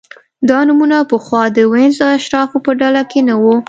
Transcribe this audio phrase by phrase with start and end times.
[0.49, 3.55] دا نومونه پخوا د وینز د اشرافو په ډله کې نه وو